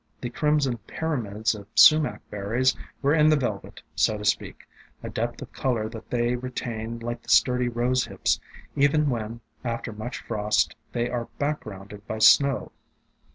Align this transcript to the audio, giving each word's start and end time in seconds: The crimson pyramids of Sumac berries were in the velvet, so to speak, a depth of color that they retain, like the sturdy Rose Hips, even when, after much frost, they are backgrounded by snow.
The 0.19 0.31
crimson 0.31 0.79
pyramids 0.87 1.53
of 1.53 1.67
Sumac 1.75 2.27
berries 2.31 2.75
were 3.03 3.13
in 3.13 3.29
the 3.29 3.35
velvet, 3.35 3.83
so 3.93 4.17
to 4.17 4.25
speak, 4.25 4.67
a 5.03 5.11
depth 5.11 5.43
of 5.43 5.51
color 5.53 5.87
that 5.89 6.09
they 6.09 6.35
retain, 6.35 6.97
like 6.97 7.21
the 7.21 7.29
sturdy 7.29 7.69
Rose 7.69 8.05
Hips, 8.05 8.39
even 8.75 9.11
when, 9.11 9.41
after 9.63 9.93
much 9.93 10.17
frost, 10.23 10.75
they 10.93 11.07
are 11.07 11.29
backgrounded 11.37 12.07
by 12.07 12.17
snow. 12.17 12.71